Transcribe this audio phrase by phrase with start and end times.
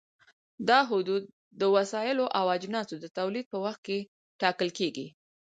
[0.69, 1.23] دا حدود
[1.59, 3.99] د وسایلو او اجناسو د تولید په وخت کې
[4.41, 5.07] ټاکل کېږي.